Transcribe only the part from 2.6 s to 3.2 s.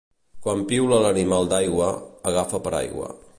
paraigua.